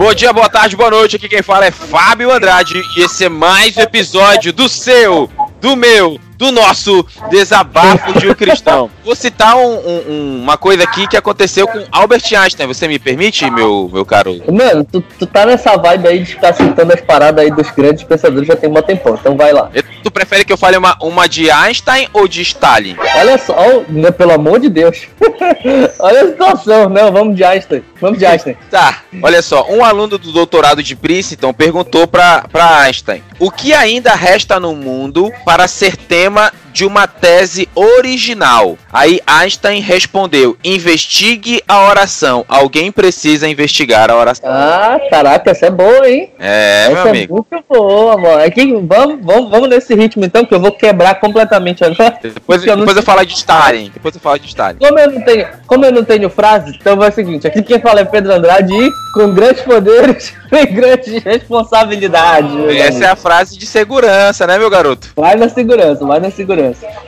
[0.00, 1.16] Bom dia, boa tarde, boa noite.
[1.16, 5.30] Aqui quem fala é Fábio Andrade e esse é mais um episódio do seu,
[5.60, 8.90] do meu, do nosso desabafo de um cristão.
[9.04, 12.66] Vou citar um, um, uma coisa aqui que aconteceu com Albert Einstein.
[12.66, 14.40] Você me permite, meu, meu caro?
[14.50, 18.04] Mano, tu, tu tá nessa vibe aí de ficar citando as paradas aí dos grandes
[18.04, 19.70] pensadores já tem um tempão, então vai lá.
[20.02, 22.96] Tu prefere que eu fale uma, uma de Einstein ou de Stalin?
[23.16, 25.08] Olha só, oh, pelo amor de Deus.
[25.98, 27.82] olha a situação, não, vamos de Einstein.
[28.00, 28.56] Vamos de Einstein.
[28.70, 33.72] tá, olha só, um aluno do doutorado de Princeton perguntou pra, pra Einstein: o que
[33.72, 38.78] ainda resta no mundo para ser tema de uma tese original.
[38.92, 42.44] Aí Einstein respondeu: investigue a oração.
[42.48, 44.50] Alguém precisa investigar a oração.
[44.50, 46.30] Ah, caraca, essa é boa, hein?
[46.38, 47.34] É, essa meu é amigo.
[47.34, 48.40] muito boa, mano.
[48.40, 52.18] É que, vamos, vamos, vamos nesse ritmo então, que eu vou quebrar completamente agora.
[52.22, 53.90] Depois, eu, depois eu falar de Stalin.
[53.92, 54.78] Depois eu falo de Stalin.
[54.78, 57.80] Como eu não tenho, como eu não tenho frase, então vai o seguinte: aqui quem
[57.80, 62.50] fala é Pedro Andrade e com grandes poderes vem grandes responsabilidades.
[62.76, 65.08] Essa é a frase de segurança, né, meu garoto?
[65.16, 66.59] Vai na segurança, vai na segurança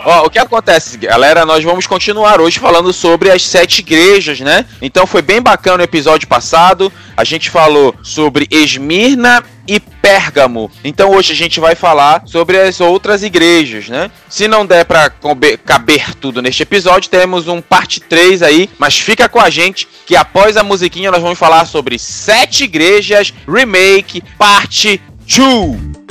[0.04, 1.46] Ó, o que acontece, galera?
[1.46, 4.64] Nós vamos continuar hoje falando sobre as sete igrejas, né?
[4.80, 6.92] Então foi bem bacana o episódio passado.
[7.16, 10.70] A gente falou sobre Esmirna e Pérgamo.
[10.82, 14.10] Então hoje a gente vai falar sobre as outras igrejas, né?
[14.28, 15.10] Se não der para
[15.64, 20.16] caber tudo neste episódio, temos um parte 3 aí, mas fica com a gente que
[20.16, 26.01] após a musiquinha nós vamos falar sobre sete igrejas remake parte 2.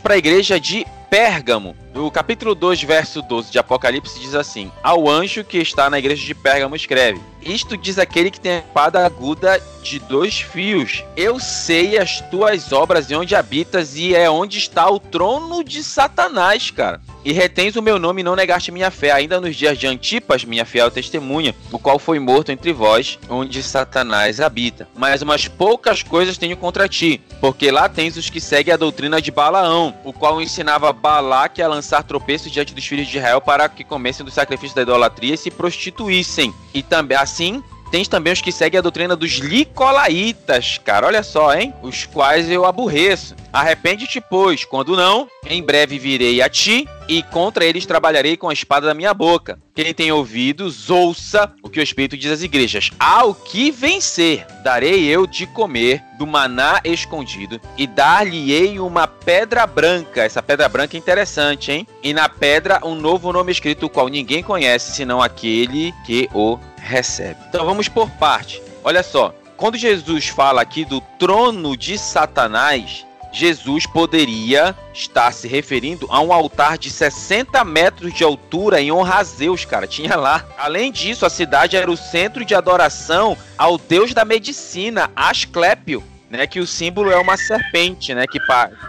[0.00, 1.74] Para a igreja de Pérgamo.
[1.94, 6.24] No capítulo 2, verso 12 de Apocalipse diz assim: Ao anjo que está na igreja
[6.24, 11.02] de Pérgamo escreve: Isto diz aquele que tem a espada aguda de dois fios.
[11.16, 15.82] Eu sei as tuas obras e onde habitas e é onde está o trono de
[15.82, 17.00] Satanás, cara.
[17.24, 20.44] E retens o meu nome e não negaste minha fé, ainda nos dias de Antipas,
[20.44, 24.88] minha fiel testemunha, o qual foi morto entre vós, onde Satanás habita.
[24.96, 29.20] Mas umas poucas coisas tenho contra ti, porque lá tens os que seguem a doutrina
[29.20, 33.68] de Balaão, o qual ensinava Balaque a lançar tropeços diante dos filhos de Israel para
[33.68, 36.52] que comessem dos sacrifícios da idolatria e se prostituíssem.
[36.74, 41.54] E também assim Tens também os que seguem a doutrina dos Licolaitas, cara, olha só,
[41.54, 41.72] hein?
[41.82, 43.34] Os quais eu aborreço.
[43.50, 48.52] Arrepende-te, pois, quando não, em breve virei a ti e contra eles trabalharei com a
[48.52, 49.58] espada da minha boca.
[49.74, 52.90] Quem tem ouvidos, ouça o que o Espírito diz às igrejas.
[52.98, 60.24] Ao que vencer, darei eu de comer do maná escondido e dar-lhe-ei uma pedra branca.
[60.24, 61.86] Essa pedra branca é interessante, hein?
[62.02, 66.58] E na pedra um novo nome escrito, o qual ninguém conhece, senão aquele que o
[66.88, 67.38] recebe.
[67.48, 68.62] Então vamos por parte.
[68.82, 76.06] Olha só, quando Jesus fala aqui do trono de Satanás, Jesus poderia estar se referindo
[76.10, 79.86] a um altar de 60 metros de altura em honra a Zeus, cara.
[79.86, 80.46] Tinha lá.
[80.56, 86.02] Além disso, a cidade era o centro de adoração ao deus da medicina, Asclépio.
[86.30, 88.38] Né, que o símbolo é uma serpente, né, que,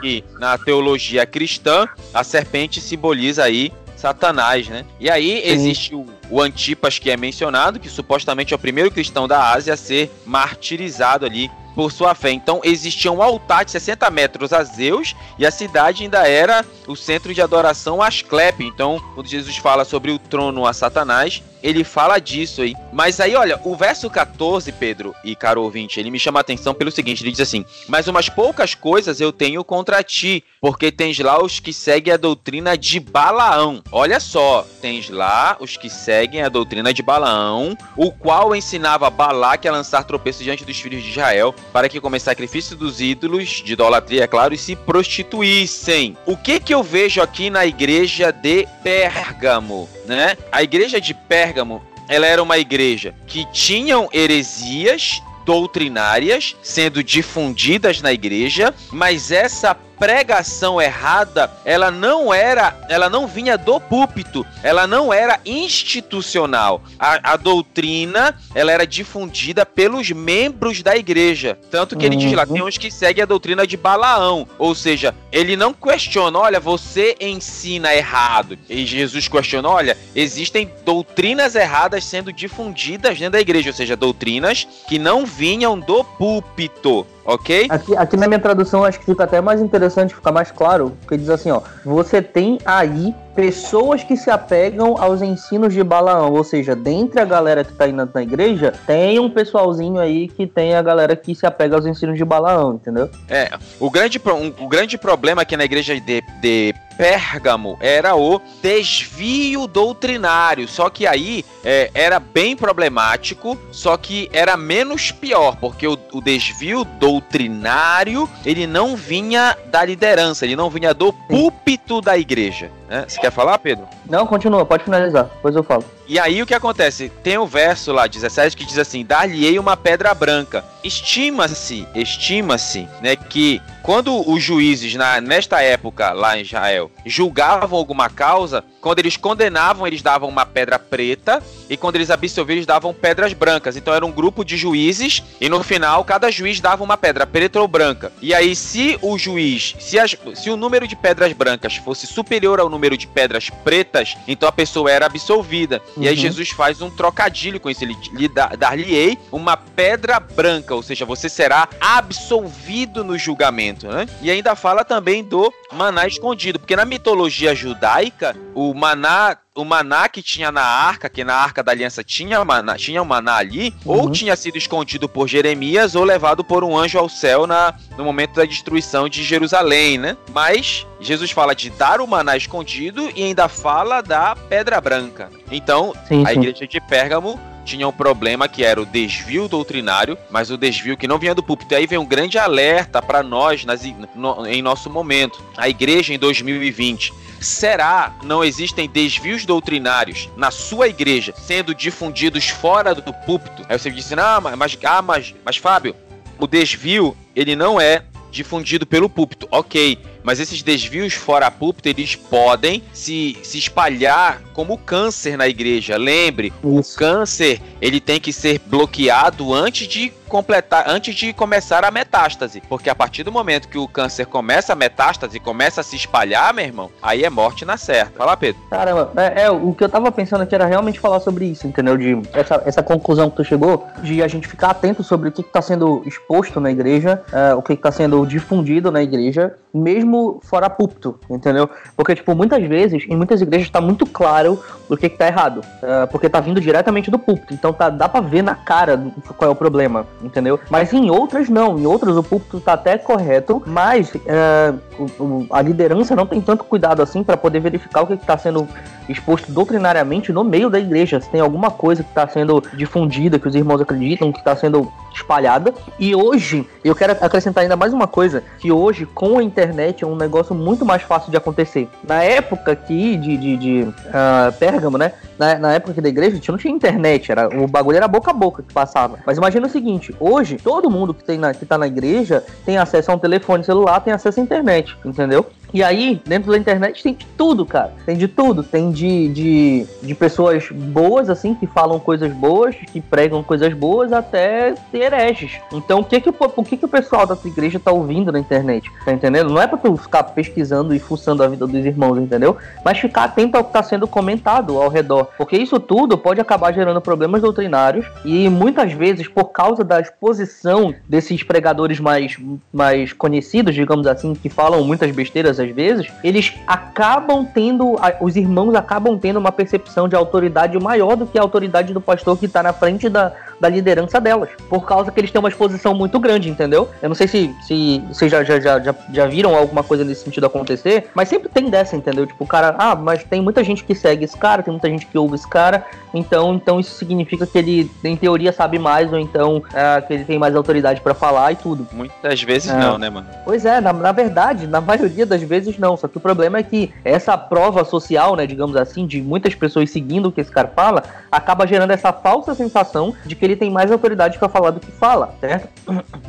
[0.02, 4.86] que na teologia cristã a serpente simboliza aí Satanás, né?
[5.00, 9.28] E aí existe o, o, Antipas que é mencionado, que supostamente é o primeiro cristão
[9.28, 12.32] da Ásia a ser martirizado ali por sua fé.
[12.32, 16.96] Então existia um altar de 60 metros a Zeus e a cidade ainda era o
[16.96, 18.64] centro de adoração a Asclepe.
[18.64, 22.76] Então, quando Jesus fala sobre o trono a Satanás, ele fala disso aí.
[22.92, 26.74] Mas aí, olha, o verso 14, Pedro e caro ouvinte, ele me chama a atenção
[26.74, 31.20] pelo seguinte: ele diz assim: Mas umas poucas coisas eu tenho contra ti, porque tens
[31.20, 33.82] lá os que seguem a doutrina de Balaão.
[33.92, 39.68] Olha só, tens lá os que seguem a doutrina de Balaão, o qual ensinava Balaque
[39.68, 43.74] a lançar tropeços diante dos filhos de Israel, para que comece sacrifício dos ídolos, de
[43.74, 46.18] idolatria, é claro, e se prostituíssem.
[46.26, 50.36] O que que eu vejo aqui na igreja de Pérgamo, né?
[50.52, 58.12] A igreja de Pérgamo, ela era uma igreja que tinham heresias doutrinárias sendo difundidas na
[58.12, 65.14] igreja, mas essa pregação errada, ela não era, ela não vinha do púlpito, ela não
[65.14, 66.82] era institucional.
[66.98, 71.60] A, a doutrina, ela era difundida pelos membros da igreja.
[71.70, 72.54] Tanto que ele diz lá, uhum.
[72.54, 77.16] tem uns que seguem a doutrina de Balaão, ou seja, ele não questiona, olha, você
[77.20, 78.58] ensina errado.
[78.70, 84.66] E Jesus questiona, olha, existem doutrinas erradas sendo difundidas dentro da igreja, ou seja, doutrinas
[84.88, 87.68] que não vinham do púlpito ok?
[87.70, 91.18] Aqui, aqui na minha tradução acho que fica até mais interessante, fica mais claro, porque
[91.18, 96.44] diz assim, ó, você tem aí pessoas que se apegam aos ensinos de Balaão, ou
[96.44, 100.76] seja, dentre a galera que tá indo na igreja, tem um pessoalzinho aí que tem
[100.76, 103.10] a galera que se apega aos ensinos de Balaão, entendeu?
[103.30, 103.50] É,
[103.80, 109.68] o grande, um, o grande problema aqui na igreja de, de Pérgamo era o desvio
[109.68, 110.68] doutrinário.
[110.68, 116.20] Só que aí é, era bem problemático, só que era menos pior, porque o, o,
[116.20, 122.70] desvio doutrinário ele não vinha da liderança, ele não vinha do púlpito da igreja.
[122.90, 123.06] Né?
[123.08, 123.88] Você quer falar, Pedro?
[124.10, 125.86] Não, continua, pode finalizar, depois eu falo.
[126.08, 127.10] E aí o que acontece?
[127.22, 130.66] Tem o um verso lá, 17, que diz assim: Dar-lhe-ei uma pedra branca.
[130.84, 138.10] Estima-se, estima-se, né, que quando os juízes, na, nesta época lá em Israel, julgavam alguma
[138.10, 142.94] causa, quando eles condenavam, eles davam uma pedra preta, e quando eles absolviam, eles davam
[142.94, 143.76] pedras brancas.
[143.76, 147.60] Então era um grupo de juízes, e no final, cada juiz dava uma pedra preta
[147.60, 148.12] ou branca.
[148.22, 152.60] E aí, se o juiz, se, as, se o número de pedras brancas fosse superior
[152.60, 155.82] ao número de pedras pretas, então a pessoa era absolvida.
[155.96, 156.04] Uhum.
[156.04, 156.22] E aí uhum.
[156.22, 161.30] Jesus faz um trocadilho com isso, ele lhe dar-lhe-ei uma pedra branca, ou seja, você
[161.30, 164.08] será absolvido no julgamento, né?
[164.22, 170.08] E ainda fala também do maná escondido, porque na mitologia judaica, o maná o maná
[170.08, 173.74] que tinha na arca, que na arca da aliança tinha, maná, tinha um maná ali,
[173.86, 173.98] uhum.
[173.98, 178.04] ou tinha sido escondido por Jeremias, ou levado por um anjo ao céu na, no
[178.06, 180.16] momento da destruição de Jerusalém, né?
[180.34, 185.30] Mas Jesus fala de dar o maná escondido e ainda fala da pedra branca.
[185.52, 186.40] Então, sim, a sim.
[186.40, 187.40] igreja de Pérgamo
[187.70, 191.44] tinha um problema que era o desvio doutrinário, mas o desvio que não vinha do
[191.44, 191.74] púlpito.
[191.74, 193.84] E aí vem um grande alerta para nós nas,
[194.16, 195.40] no, em nosso momento.
[195.56, 197.14] A igreja em 2020.
[197.40, 203.66] Será não existem desvios doutrinários na sua igreja sendo difundidos fora do púlpito?
[203.70, 205.96] Aí você disse, ah, mas, ah, mas, mas Fábio,
[206.38, 209.48] o desvio ele não é difundido pelo púlpito.
[209.52, 209.98] Ok,
[210.30, 215.98] mas esses desvios fora púlpito, eles podem se, se espalhar como câncer na igreja.
[215.98, 216.94] Lembre, Isso.
[216.94, 222.62] o câncer, ele tem que ser bloqueado antes de completar, antes de começar a metástase.
[222.70, 226.54] Porque a partir do momento que o câncer começa a metástase, começa a se espalhar,
[226.54, 228.20] meu irmão, aí é morte na certa.
[228.20, 228.62] Fala, Pedro.
[228.70, 231.98] Caramba, é, é, o que eu tava pensando aqui era realmente falar sobre isso, entendeu?
[231.98, 235.42] De essa, essa conclusão que tu chegou, de a gente ficar atento sobre o que,
[235.42, 240.70] está sendo exposto na igreja, é, o que, está sendo difundido na igreja, mesmo fora
[240.70, 241.70] púlpito, entendeu?
[241.96, 245.62] Porque, tipo, muitas vezes, em muitas igrejas está muito claro o que, que tá errado,
[245.82, 249.00] é, porque tá vindo diretamente do púlpito, então tá, dá pra ver na cara
[249.38, 250.60] qual é o problema entendeu?
[250.70, 254.74] Mas em outras não, em outras o púlpito tá até correto, mas é,
[255.20, 258.68] o, a liderança não tem tanto cuidado assim para poder verificar o que está sendo
[259.10, 263.48] exposto doutrinariamente no meio da igreja, se tem alguma coisa que está sendo difundida, que
[263.48, 265.74] os irmãos acreditam, que está sendo espalhada.
[266.00, 270.08] E hoje, eu quero acrescentar ainda mais uma coisa, que hoje, com a internet, é
[270.08, 271.90] um negócio muito mais fácil de acontecer.
[272.04, 275.14] Na época aqui de, de, de uh, Pérgamo, né?
[275.38, 278.08] Na, na época aqui da igreja, a gente não tinha internet, era, o bagulho era
[278.08, 279.20] boca a boca que passava.
[279.26, 282.78] Mas imagina o seguinte, hoje, todo mundo que, tem na, que tá na igreja tem
[282.78, 285.46] acesso a um telefone celular, tem acesso à internet, entendeu?
[285.74, 287.94] E aí, dentro da internet tem de tudo, cara.
[288.06, 288.64] Tem de tudo.
[288.64, 294.12] Tem de, de, de pessoas boas, assim, que falam coisas boas, que pregam coisas boas,
[294.12, 295.60] até hereges.
[295.72, 298.40] Então, o que que, o que que o pessoal da tua igreja tá ouvindo na
[298.40, 298.90] internet?
[299.06, 299.50] Tá entendendo?
[299.50, 302.58] Não é pra tu ficar pesquisando e fuçando a vida dos irmãos, entendeu?
[302.84, 305.30] Mas ficar atento ao que tá sendo comentado ao redor.
[305.38, 310.94] Porque isso tudo pode acabar gerando problemas doutrinários e muitas vezes, por causa da exposição
[311.08, 312.38] desses pregadores mais,
[312.74, 318.76] mais conhecidos, digamos assim, que falam muitas besteiras às vezes, eles acabam tendo, os irmãos
[318.76, 322.64] acabam tendo uma percepção de autoridade maior do que a autoridade do pastor que está
[322.64, 326.50] na frente da, da liderança delas, por causa que eles têm uma exposição muito grande,
[326.50, 326.90] entendeu?
[327.02, 330.46] Eu não sei se, se vocês já, já, já, já viram alguma coisa nesse sentido
[330.46, 332.26] acontecer, mas sempre tem dessa, entendeu?
[332.26, 335.06] Tipo, o cara, ah, mas tem muita gente que segue esse cara, tem muita gente
[335.06, 339.20] que ouve esse cara, então, então isso significa que ele, em teoria, sabe mais, ou
[339.20, 341.88] então é, que ele tem mais autoridade para falar e tudo.
[341.92, 342.78] Muitas vezes é.
[342.78, 343.28] não, né, mano?
[343.46, 346.64] Pois é, na, na verdade, na maioria das vezes não, só que o problema é
[346.64, 350.72] que essa prova social, né, digamos assim, de muitas pessoas seguindo o que esse cara
[350.76, 354.80] fala, acaba gerando essa falsa sensação de que ele tem mais autoridade para falar do
[354.80, 355.70] que fala, certo?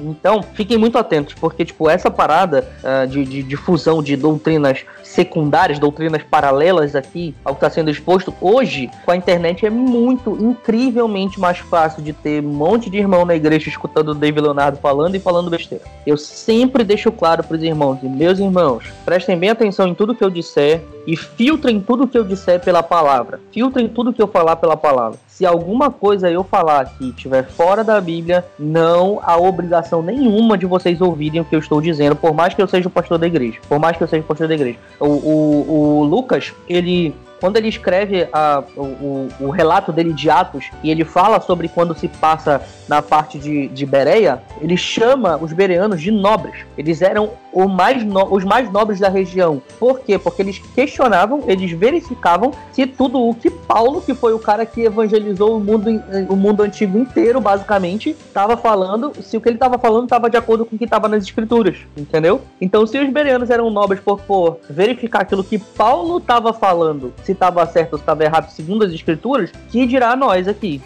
[0.00, 5.79] Então, fiquem muito atentos, porque, tipo, essa parada uh, de, de difusão de doutrinas secundárias,
[5.79, 11.39] doutrinas paralelas aqui ao que está sendo exposto, hoje, com a internet, é muito, incrivelmente
[11.39, 15.15] mais fácil de ter um monte de irmão na igreja escutando o David Leonardo falando
[15.15, 15.85] e falando besteira.
[16.07, 20.15] Eu sempre deixo claro para os irmãos, e meus irmãos, prestem bem atenção em tudo
[20.15, 23.41] que eu disser e filtrem tudo que eu disser pela palavra.
[23.53, 27.83] Filtrem tudo que eu falar pela palavra se alguma coisa eu falar que estiver fora
[27.83, 32.35] da Bíblia, não há obrigação nenhuma de vocês ouvirem o que eu estou dizendo, por
[32.35, 33.59] mais que eu seja o pastor da igreja.
[33.67, 34.79] Por mais que eu seja o pastor da igreja.
[35.01, 40.67] O, o, o Lucas, ele quando ele escreve a, o, o, relato dele de Atos
[40.83, 45.53] e ele fala sobre quando se passa na parte de, de Bereia, ele chama os
[45.53, 46.67] bereanos de nobres.
[46.77, 47.31] Eles eram
[47.69, 49.63] mais no, os mais nobres da região.
[49.79, 50.19] Por quê?
[50.19, 54.83] Porque eles questionavam, eles verificavam se tudo o que Paulo, que foi o cara que
[54.83, 59.79] evangelizou o mundo, o mundo antigo inteiro, basicamente, estava falando, se o que ele estava
[59.79, 62.41] falando estava de acordo com o que estava nas escrituras, entendeu?
[62.61, 67.33] Então, se os bereanos eram nobres por, por verificar aquilo que Paulo estava falando, se
[67.33, 70.83] estava certo ou se estava errado segundo as escrituras, que dirá nós aqui.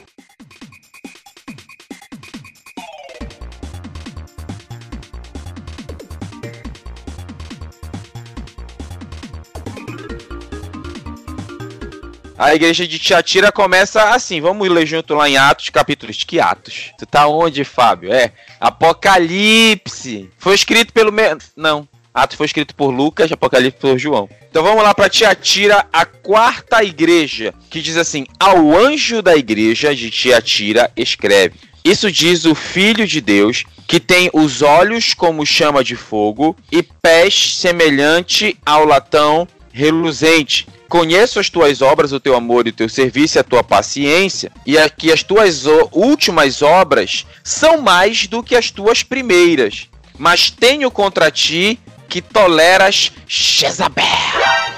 [12.36, 16.24] A igreja de Tiatira começa assim, vamos ler junto lá em Atos, capítulos.
[16.24, 16.92] Que Atos?
[16.98, 18.12] Tu tá onde, Fábio?
[18.12, 20.28] É, Apocalipse.
[20.36, 21.10] Foi escrito pelo...
[21.10, 21.22] Me...
[21.56, 24.28] Não, Atos foi escrito por Lucas, Apocalipse por João.
[24.48, 29.92] Então vamos lá para Tiatira, a quarta igreja, que diz assim: Ao anjo da igreja
[29.92, 31.56] de Tiatira escreve.
[31.84, 36.84] Isso diz o Filho de Deus, que tem os olhos como chama de fogo e
[36.84, 40.68] pés semelhante ao latão reluzente.
[40.88, 44.52] Conheço as tuas obras, o teu amor e o teu serviço e a tua paciência,
[44.64, 49.88] e que as tuas últimas obras são mais do que as tuas primeiras.
[50.16, 54.04] Mas tenho contra ti que toleras Jezabel.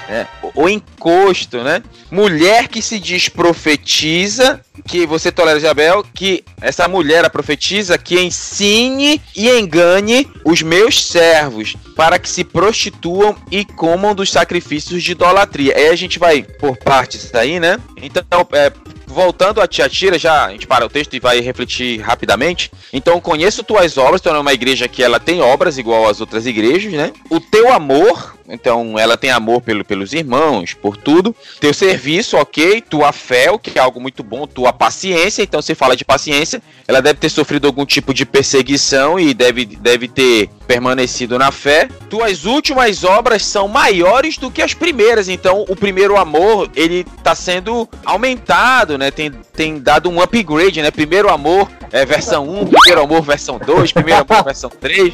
[0.09, 1.83] É, o encosto, né?
[2.09, 8.17] Mulher que se diz profetiza, que você tolera Jezabel, que essa mulher a profetiza que
[8.19, 15.11] ensine e engane os meus servos para que se prostituam e comam dos sacrifícios de
[15.11, 15.75] idolatria.
[15.75, 17.77] Aí a gente vai por partes aí, né?
[18.01, 18.71] Então, é,
[19.17, 22.71] voltando a Tiatira, já a gente para o texto e vai refletir rapidamente.
[22.93, 26.45] Então, conheço tuas obras, tu é uma igreja que ela tem obras igual às outras
[26.45, 27.11] igrejas, né?
[27.27, 31.35] O teu amor, então ela tem amor pelo, pelos irmãos, por tudo.
[31.59, 32.79] Teu serviço, ok.
[32.79, 34.45] Tua fé, o que é algo muito bom.
[34.45, 39.19] Tua paciência, então se fala de paciência, ela deve ter sofrido algum tipo de perseguição
[39.19, 41.87] e deve, deve ter permanecido na fé.
[42.09, 47.33] Tuas últimas obras são maiores do que as primeiras, então o primeiro amor ele está
[47.33, 49.09] sendo aumentado, né?
[49.09, 50.91] Tem, tem dado um upgrade, né?
[50.91, 55.13] Primeiro amor é versão 1, primeiro amor versão 2, primeiro amor versão 3.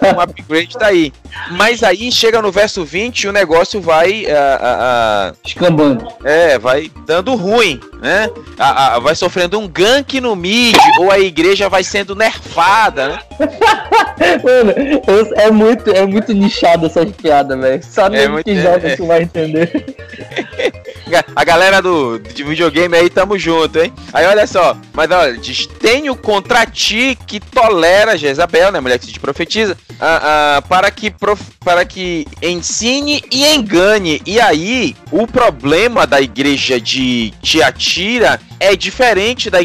[0.00, 1.12] Tem um upgrade tá aí.
[1.52, 4.24] Mas aí chega no verso 20 e o negócio vai.
[4.24, 6.06] Uh, Escambando.
[6.24, 8.28] É, vai dando ruim, né?
[8.58, 13.18] A, a, vai sofrendo um gank no mid, ou a igreja vai sendo nerfada, né?
[14.42, 17.82] Mano, é muito, é muito nichado essas piadas, velho.
[17.84, 19.96] Só é muito, que joga é, vai entender.
[21.34, 23.92] A galera do, de videogame aí, tamo junto, hein?
[24.12, 28.80] Aí olha só, mas olha, diz: Tenho contra ti que tolera Jezabel, né?
[28.80, 34.20] Mulher que se profetiza, uh, uh, para, que prof, para que ensine e engane.
[34.26, 39.58] E aí, o problema da igreja de Tiatira é diferente da,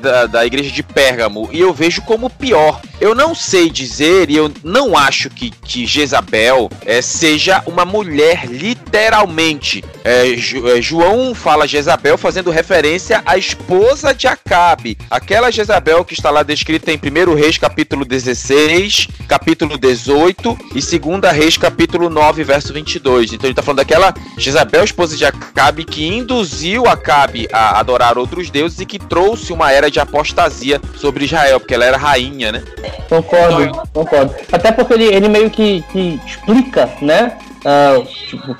[0.00, 2.80] da, da, igreja de Pérgamo e eu vejo como pior.
[3.00, 8.46] Eu não sei dizer e eu não acho que, que Jezabel é, seja uma mulher
[8.46, 9.84] literalmente.
[10.04, 10.34] É,
[10.80, 16.90] João fala Jezabel fazendo referência à esposa de Acabe, aquela Jezabel que está lá descrita
[16.90, 23.32] em 1 Reis capítulo 16, capítulo 18 e 2 Reis capítulo 9, verso 22.
[23.32, 28.32] Então ele está falando daquela Jezabel, esposa de Acabe, que induziu Acabe a adorar outro
[28.32, 32.50] outros deuses e que trouxe uma era de apostasia sobre Israel, porque ela era rainha,
[32.50, 32.62] né?
[33.08, 34.34] Concordo, então, concordo.
[34.50, 37.36] Até porque ele, ele meio que, que explica, né?
[37.62, 38.56] Uh, tipo,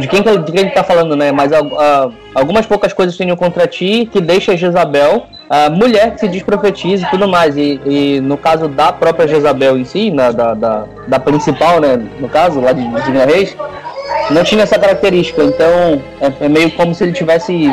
[0.00, 1.32] de, quem, de quem ele tá falando, né?
[1.32, 6.28] Mas uh, algumas poucas coisas tenho contra ti que deixa Jezabel a mulher que se
[6.28, 7.56] diz profetiza e tudo mais.
[7.56, 11.96] E, e, no caso da própria Jezabel em si, na, da, da, da principal, né?
[12.18, 13.56] No caso, lá de Digna Reis,
[14.30, 15.42] não tinha essa característica.
[15.42, 17.70] Então é, é meio como se ele tivesse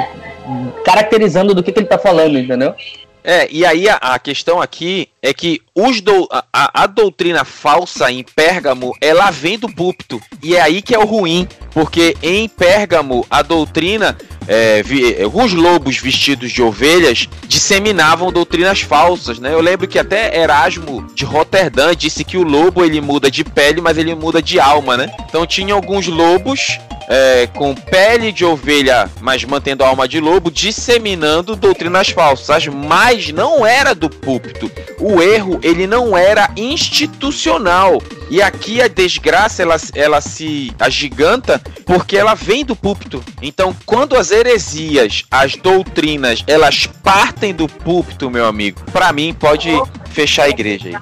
[0.86, 2.76] caracterizando do que, que ele tá falando, entendeu?
[3.24, 8.12] É, e aí a, a, questão aqui é que os do, a, a, doutrina falsa
[8.12, 10.22] em Pérgamo, ela vem do púlpito.
[10.44, 15.54] E é aí que é o ruim, porque em Pérgamo a doutrina, é, vi, alguns
[15.54, 19.54] lobos vestidos de ovelhas disseminavam doutrinas falsas, né?
[19.54, 23.82] Eu lembro que até Erasmo de Roterdã disse que o lobo ele muda de pele,
[23.82, 25.12] mas ele muda de alma, né?
[25.28, 30.52] Então tinha alguns lobos é, com pele de ovelha, mas mantendo a alma de lobo,
[30.52, 34.72] disseminando doutrinas falsas, mas não era do púlpito.
[35.00, 42.16] O erro ele não era institucional E aqui a desgraça ela, ela se agiganta porque
[42.18, 43.24] ela vem do púlpito.
[43.42, 49.70] Então, quando as heresias, as doutrinas, elas partem do púlpito, meu amigo, para mim pode
[50.14, 50.96] fechar a igreja aí.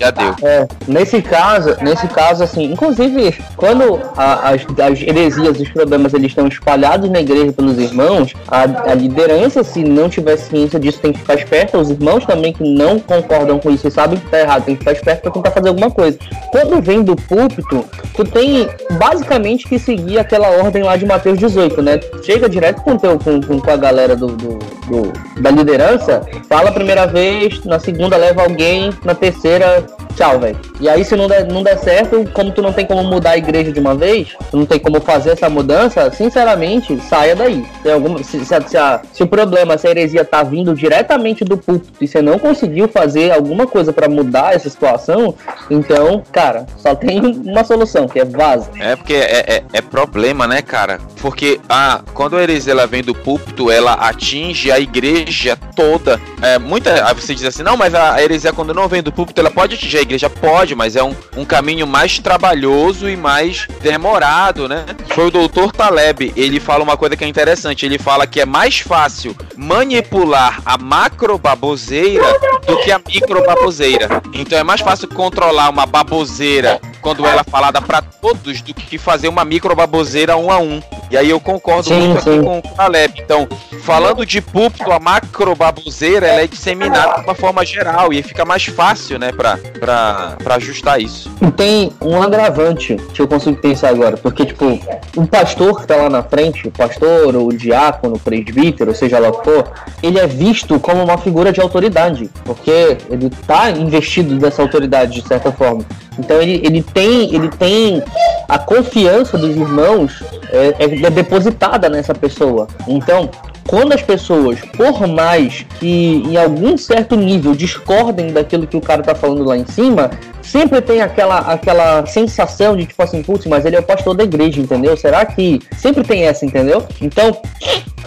[0.00, 0.34] Já deu.
[0.42, 6.30] É, nesse caso, nesse caso, assim, inclusive, quando a, as, as heresias, os problemas, eles
[6.30, 11.12] estão espalhados na igreja pelos irmãos, a, a, liderança, se não tiver ciência disso, tem
[11.12, 11.78] que ficar esperta.
[11.78, 14.80] Os irmãos também que não concordam com isso e sabem que tá errado, tem que
[14.80, 16.18] ficar esperto para tentar fazer alguma coisa.
[16.50, 21.82] Quando vem do púlpito, tu tem basicamente que seguir aquela ordem lá de Mateus 18,
[21.82, 22.00] né?
[22.22, 26.72] Chega direto com, teu, com, com a galera do, do, do da liderança, fala a
[26.72, 30.56] primeira vez, na segunda leva alguém, na terceira, tchau, velho.
[30.80, 33.38] E aí, se não der, não der certo, como tu não tem como mudar a
[33.38, 37.64] igreja de uma vez, tu não tem como fazer essa mudança, sinceramente, saia daí.
[37.82, 41.44] Se, algum, se, se, se, a, se o problema, se a heresia tá vindo diretamente
[41.44, 45.34] do púlpito e você não conseguiu fazer alguma coisa para mudar essa situação,
[45.70, 48.70] então, cara, só tem uma solução, que é vaza.
[48.78, 50.98] É porque é, é, é problema, né, cara?
[51.20, 56.20] Porque ah, quando a heresia ela vem do púlpito, ela atinge a igreja toda.
[56.40, 59.40] É, muita, você diz assim, não, mas a heresia heresia, quando não vem do púlpito,
[59.40, 60.28] ela pode atingir a igreja?
[60.28, 64.84] Pode, mas é um, um caminho mais trabalhoso e mais demorado, né?
[65.14, 67.86] Foi o doutor Taleb, ele fala uma coisa que é interessante.
[67.86, 72.24] Ele fala que é mais fácil manipular a macro baboseira
[72.66, 74.22] do que a micro baboseira.
[74.34, 78.96] Então é mais fácil controlar uma baboseira quando ela é falada para todos do que
[78.96, 80.80] fazer uma micro baboseira um a um.
[81.10, 82.30] E aí eu concordo sim, muito sim.
[82.30, 83.20] aqui com o Taleb.
[83.20, 83.46] Então,
[83.82, 88.46] falando de púlpito, a macro baboseira ela é disseminada de uma forma geral e fica
[88.46, 91.30] mais fácil, né, pra, pra, pra ajustar isso.
[91.40, 94.80] E tem um agravante que eu consigo pensar agora, porque, tipo,
[95.14, 99.28] o pastor que tá lá na frente, o pastor, o diácono, o presbítero, seja lá
[99.28, 99.70] o que for,
[100.02, 105.28] ele é visto como uma figura de autoridade, porque ele tá investido dessa autoridade de
[105.28, 105.84] certa forma.
[106.18, 108.02] Então ele, ele tem ele tem
[108.48, 112.68] a confiança dos irmãos é, é depositada nessa pessoa.
[112.86, 113.30] Então
[113.66, 119.02] quando as pessoas, por mais que em algum certo nível discordem daquilo que o cara
[119.02, 120.10] tá falando lá em cima,
[120.42, 124.24] sempre tem aquela, aquela sensação de tipo assim, putz, mas ele é o pastor da
[124.24, 124.96] igreja, entendeu?
[124.96, 126.84] Será que sempre tem essa, entendeu?
[127.00, 127.36] Então,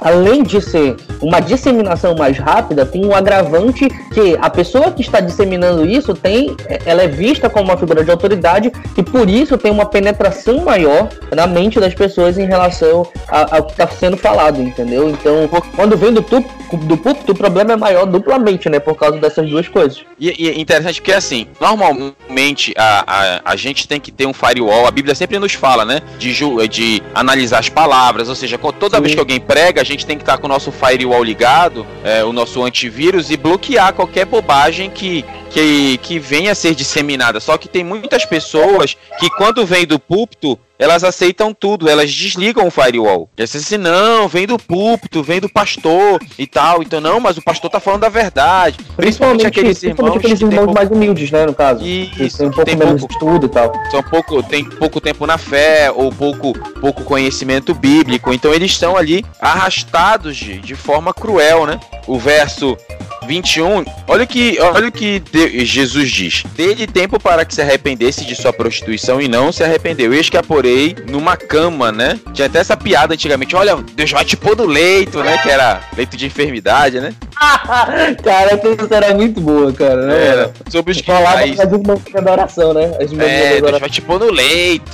[0.02, 5.20] além de ser uma disseminação mais rápida, tem um agravante que a pessoa que está
[5.20, 9.72] disseminando isso tem, ela é vista como uma figura de autoridade e por isso tem
[9.72, 15.10] uma penetração maior na mente das pessoas em relação ao que está sendo falado, entendeu?
[15.10, 18.80] Então, quando vem do, tup, do púlpito, o problema é maior duplamente, né?
[18.80, 20.04] Por causa dessas duas coisas.
[20.20, 24.34] E, e é interessante porque assim, normalmente a, a, a gente tem que ter um
[24.34, 26.02] firewall, a Bíblia sempre nos fala, né?
[26.18, 26.34] De,
[26.68, 29.04] de analisar as palavras, ou seja, toda Sim.
[29.04, 32.34] vez que alguém prega, gente tem que estar com o nosso firewall ligado, é, o
[32.34, 37.40] nosso antivírus, e bloquear qualquer bobagem que, que, que venha a ser disseminada.
[37.40, 42.68] Só que tem muitas pessoas que, quando vem do púlpito, elas aceitam tudo, elas desligam
[42.68, 43.30] o firewall.
[43.38, 46.82] E assim, não, vem do púlpito, vem do pastor e tal.
[46.82, 48.78] Então, não, mas o pastor tá falando a verdade.
[48.96, 50.74] Principalmente, aqueles irmãos, aqueles irmãos pouco...
[50.74, 51.86] mais humildes, né, no caso.
[51.86, 53.72] Isso, tem um pouco tem menos pouco, estudo e tal.
[53.90, 58.34] São pouco, tem pouco tempo na fé, ou pouco, pouco conhecimento bíblico.
[58.34, 61.80] Então, eles estão ali arrastados de, de forma cruel, né?
[62.08, 62.78] O verso
[63.26, 65.22] 21, olha que, olha o que
[65.66, 70.14] Jesus diz: Dê-lhe tempo para que se arrependesse de sua prostituição e não se arrependeu.
[70.14, 72.20] Eis que a porei numa cama, né?
[72.34, 75.38] Tinha até essa piada antigamente: Olha, Deus vai te pôr no leito, né?
[75.38, 77.14] Que era leito de enfermidade, né?
[78.24, 80.06] cara, essa era muito boa, cara.
[80.06, 80.28] Né?
[80.28, 80.54] Era.
[80.70, 82.92] Sobre os que as de adoração, né?
[83.00, 84.92] As é, Deus vai te pôr no leito,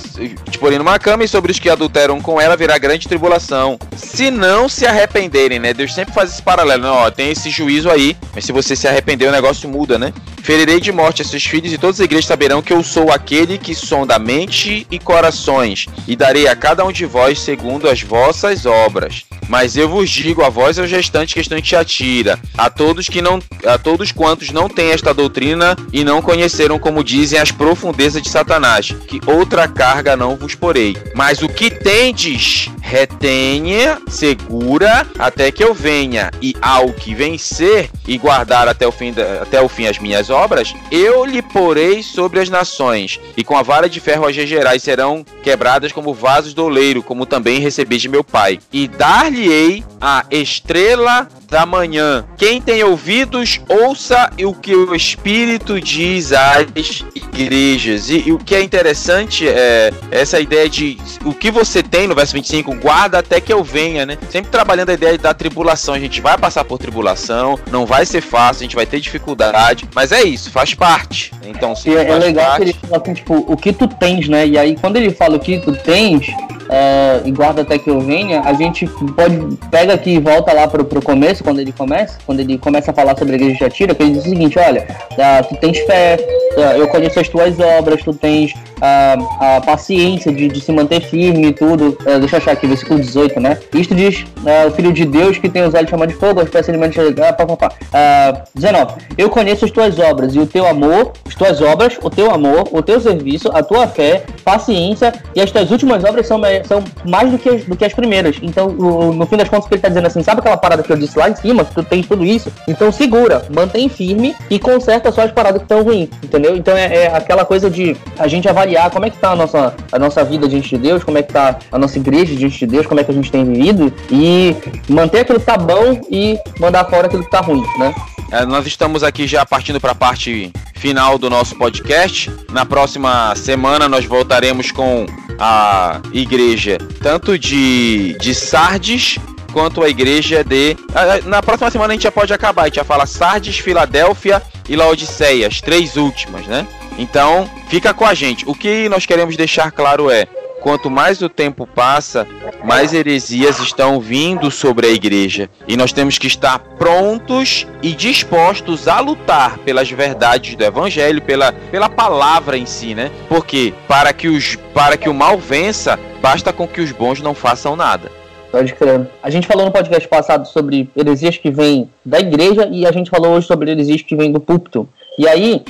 [0.50, 3.78] te pôr numa cama e sobre os que adulteram com ela virá grande tribulação.
[3.96, 5.72] Se não se arrependerem, né?
[5.72, 6.90] Deus sempre faz esse paralelo, né?
[6.90, 10.12] Ó, tem esse juízo aí, mas se você se arrepender, o negócio muda, né?
[10.42, 13.76] Ferirei de morte seus filhos e todas as igrejas saberão que eu sou aquele que
[13.76, 19.24] sonda mente e corações, e darei a cada um de vós segundo as vossas obras.
[19.48, 23.20] Mas eu vos digo a vós aos restantes que estão em Tiatira, a todos que
[23.20, 28.22] não, a todos quantos não têm esta doutrina e não conheceram, como dizem, as profundezas
[28.22, 30.96] de Satanás, que outra carga não vos porei.
[31.14, 38.16] Mas o que tendes, retenha, segura, até que eu venha, e ao que vencer e
[38.18, 42.40] guardar até o fim, da, até o fim as minhas obras, eu lhe porei sobre
[42.40, 46.64] as nações, e com a vara de ferro as gerais serão quebradas como vasos do
[46.64, 48.58] oleiro, como também recebi de meu pai.
[48.72, 52.24] E dar-lhe enviei a estrela da manhã.
[52.38, 58.08] Quem tem ouvidos, ouça o que o Espírito diz às igrejas.
[58.08, 62.14] E, e, o que é interessante é essa ideia de o que você tem no
[62.14, 64.16] verso 25, guarda até que eu venha, né?
[64.30, 65.92] Sempre trabalhando a ideia da tribulação.
[65.92, 69.86] A gente vai passar por tribulação, não vai ser fácil, a gente vai ter dificuldade,
[69.94, 71.32] mas é isso, faz parte.
[71.44, 72.56] Então, sim, é, é legal parte...
[72.56, 74.46] que ele fala assim, tipo, o que tu tens, né?
[74.46, 76.28] E aí, quando ele fala o que tu tens,
[76.72, 80.66] é, e guarda até que eu venha, a gente pode pega aqui e volta lá
[80.66, 83.64] pro, pro começo, quando ele começa, quando ele começa a falar sobre a igreja de
[83.64, 84.86] Atira, que ele diz o seguinte, olha,
[85.18, 86.16] ah, tu tens fé,
[86.56, 91.00] ah, eu conheço as tuas obras, tu tens a, a paciência de, de, se manter
[91.02, 91.96] firme e tudo.
[92.04, 93.56] É, deixa eu achar aqui, versículo 18, né?
[93.72, 96.48] Isto diz é, o Filho de Deus que tem os olhos chamados de fogo, as
[96.48, 97.72] peças de ah, pá, pá, pá.
[97.92, 98.94] Ah, 19.
[99.16, 102.68] Eu conheço as tuas obras e o teu amor, as tuas obras, o teu amor,
[102.72, 107.30] o teu serviço, a tua fé, paciência e as tuas últimas obras são, são mais
[107.30, 108.36] do que, as, do que as primeiras.
[108.42, 110.82] Então, o, no fim das contas, o que ele tá dizendo assim, sabe aquela parada
[110.82, 112.52] que eu disse lá em cima, que tu tens tudo isso?
[112.66, 116.56] Então segura, mantém firme e conserta só as paradas que estão ruins, entendeu?
[116.56, 119.36] Então é, é aquela coisa de a gente avaliar avaliar como é que tá a
[119.36, 122.58] nossa, a nossa vida diante de Deus, como é que tá a nossa igreja diante
[122.58, 124.56] de Deus, como é que a gente tem vivido e
[124.88, 127.94] manter aquilo que tá bom e mandar fora aquilo que tá ruim, né?
[128.30, 132.30] É, nós estamos aqui já partindo para a parte final do nosso podcast.
[132.50, 135.04] Na próxima semana nós voltaremos com
[135.38, 139.18] a igreja tanto de, de Sardes
[139.52, 140.76] quanto a igreja de.
[141.24, 144.74] Na próxima semana a gente já pode acabar, a gente já fala Sardes, Filadélfia e
[144.74, 146.66] Laodiceia, as três últimas, né?
[146.98, 148.44] Então, fica com a gente.
[148.48, 150.26] O que nós queremos deixar claro é:
[150.60, 152.26] quanto mais o tempo passa,
[152.64, 155.50] mais heresias estão vindo sobre a igreja.
[155.66, 161.52] E nós temos que estar prontos e dispostos a lutar pelas verdades do evangelho, pela,
[161.52, 163.10] pela palavra em si, né?
[163.28, 167.34] Porque para que, os, para que o mal vença, basta com que os bons não
[167.34, 168.21] façam nada.
[168.52, 169.08] Pode crer.
[169.22, 173.08] A gente falou no podcast passado sobre heresias que vêm da igreja e a gente
[173.08, 174.86] falou hoje sobre heresias que vêm do púlpito.
[175.18, 175.62] E aí,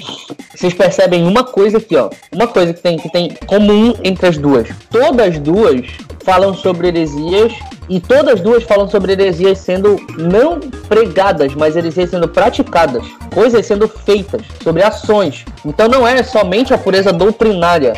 [0.52, 2.10] vocês percebem uma coisa aqui, ó.
[2.32, 4.68] Uma coisa que tem, que tem comum entre as duas.
[4.90, 5.86] Todas duas
[6.24, 7.52] falam sobre heresias
[7.88, 13.86] e todas duas falam sobre heresias sendo não pregadas, mas heresias sendo praticadas, coisas sendo
[13.86, 15.44] feitas, sobre ações.
[15.64, 17.92] Então não é somente a pureza doutrinária,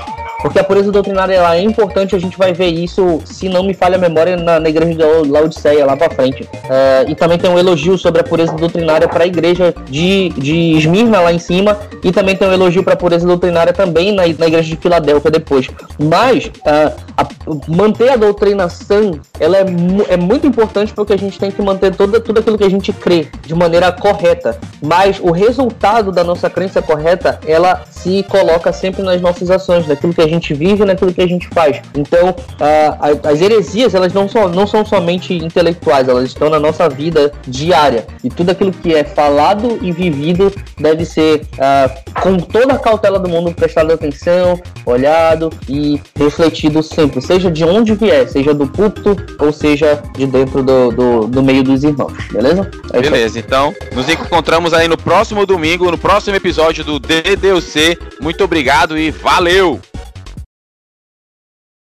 [0.44, 3.72] porque a pureza doutrinária ela é importante, a gente vai ver isso, se não me
[3.72, 6.46] falha a memória, na, na igreja de Laodiceia, lá pra frente.
[6.68, 10.76] É, e também tem um elogio sobre a pureza doutrinária para a igreja de, de
[10.76, 14.24] Esmirna, lá em cima, e também tem um elogio para a pureza doutrinária também na,
[14.38, 15.66] na igreja de Filadélfia depois.
[15.98, 17.26] Mas é, a,
[17.68, 19.64] manter a doutrina sã, ela é,
[20.08, 22.92] é muito importante porque a gente tem que manter toda, tudo aquilo que a gente
[22.92, 24.58] crê de maneira correta.
[24.82, 30.12] Mas o resultado da nossa crença correta, ela se coloca sempre nas nossas ações, naquilo
[30.14, 31.80] que a gente vive, naquilo que a gente faz.
[31.94, 36.88] Então, a, as heresias, elas não são, não são somente intelectuais, elas estão na nossa
[36.88, 38.06] vida diária.
[38.22, 43.18] E tudo aquilo que é falado e vivido deve ser, uh, com toda a cautela
[43.18, 49.16] do mundo, prestado atenção, olhado e refletido sempre, seja de onde vier, seja do púlpito
[49.38, 52.70] ou seja de dentro do, do, do meio dos irmãos, beleza?
[52.92, 57.98] É beleza, então nos encontramos aí no próximo domingo, no próximo episódio do DDUC.
[58.20, 59.80] Muito obrigado e valeu!